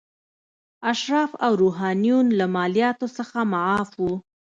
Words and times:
اشراف 0.91 1.31
او 1.45 1.51
روحانیون 1.61 2.25
له 2.39 2.45
مالیاتو 2.55 3.07
څخه 3.17 3.37
معاف 3.53 3.89
وو. 4.03 4.13